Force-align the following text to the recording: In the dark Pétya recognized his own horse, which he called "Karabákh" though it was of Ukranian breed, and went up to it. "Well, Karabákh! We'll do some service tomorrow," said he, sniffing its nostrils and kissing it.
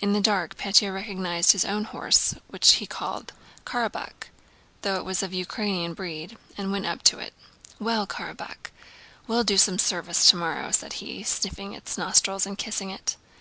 In 0.00 0.12
the 0.12 0.20
dark 0.20 0.56
Pétya 0.56 0.94
recognized 0.94 1.50
his 1.50 1.64
own 1.64 1.86
horse, 1.86 2.36
which 2.46 2.74
he 2.74 2.86
called 2.86 3.32
"Karabákh" 3.64 4.28
though 4.82 4.94
it 4.94 5.04
was 5.04 5.24
of 5.24 5.32
Ukranian 5.32 5.92
breed, 5.92 6.38
and 6.56 6.70
went 6.70 6.86
up 6.86 7.02
to 7.02 7.18
it. 7.18 7.34
"Well, 7.80 8.06
Karabákh! 8.06 8.70
We'll 9.26 9.42
do 9.42 9.58
some 9.58 9.80
service 9.80 10.30
tomorrow," 10.30 10.70
said 10.70 11.02
he, 11.02 11.24
sniffing 11.24 11.72
its 11.72 11.98
nostrils 11.98 12.46
and 12.46 12.56
kissing 12.56 12.90
it. 12.90 13.16